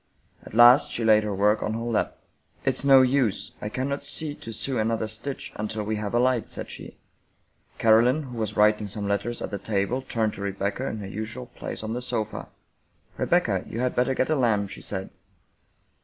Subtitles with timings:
[0.43, 2.17] At last she laid her work on her lap."
[2.65, 6.49] It's no use, I cannot see to sew another stitch until we have a light,"
[6.49, 6.97] said she.
[7.77, 11.45] Caroline, who was writing some letters at the table, turned to Rebecca, in her usual
[11.45, 12.47] place on the sofa."
[13.19, 15.11] Rebecca, you had better get a lamp," she said.